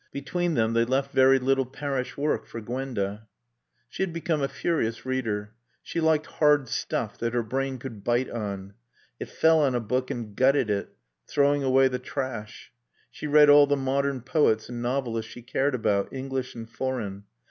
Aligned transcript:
Between 0.11 0.55
them 0.55 0.73
they 0.73 0.83
left 0.83 1.13
very 1.13 1.37
little 1.37 1.63
parish 1.63 2.17
work 2.17 2.47
for 2.47 2.59
Gwenda. 2.59 3.27
She 3.87 4.01
had 4.01 4.11
become 4.11 4.41
a 4.41 4.47
furious 4.47 5.05
reader. 5.05 5.53
She 5.83 6.01
liked 6.01 6.25
hard 6.25 6.67
stuff 6.69 7.19
that 7.19 7.33
her 7.35 7.43
brain 7.43 7.77
could 7.77 8.03
bite 8.03 8.27
on. 8.27 8.73
It 9.19 9.29
fell 9.29 9.59
on 9.59 9.75
a 9.75 9.79
book 9.79 10.09
and 10.09 10.35
gutted 10.35 10.71
it, 10.71 10.89
throwing 11.27 11.61
away 11.63 11.87
the 11.87 11.99
trash. 11.99 12.73
She 13.11 13.27
read 13.27 13.51
all 13.51 13.67
the 13.67 13.77
modern 13.77 14.21
poets 14.21 14.69
and 14.69 14.81
novelists 14.81 15.31
she 15.31 15.43
cared 15.43 15.75
about, 15.75 16.11
English 16.11 16.55
and 16.55 16.67
foreign. 16.67 17.25